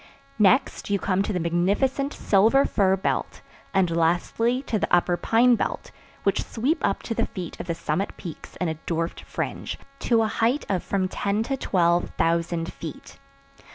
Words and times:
Next 0.39 0.89
you 0.89 0.97
come 0.97 1.21
to 1.21 1.31
the 1.31 1.39
magnificent 1.39 2.11
silver 2.11 2.65
fir 2.65 2.95
belt 2.97 3.43
and 3.71 3.95
lastly 3.95 4.63
to 4.63 4.79
the 4.79 4.91
upper 4.91 5.15
pine 5.15 5.53
belt, 5.53 5.91
which 6.23 6.43
sweep 6.43 6.79
up 6.83 7.03
to 7.03 7.13
the 7.13 7.27
feet 7.27 7.59
of 7.59 7.67
the 7.67 7.75
summit 7.75 8.17
peaks 8.17 8.55
in 8.55 8.67
a 8.67 8.79
dwarfed 8.87 9.21
fringe, 9.21 9.77
to 9.99 10.23
a 10.23 10.27
height 10.27 10.65
of 10.69 10.81
from 10.81 11.07
ten 11.07 11.43
to 11.43 11.55
twelve 11.55 12.09
thousand 12.17 12.73
feet. 12.73 13.19